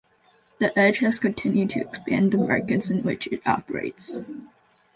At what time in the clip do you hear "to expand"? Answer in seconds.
1.69-2.31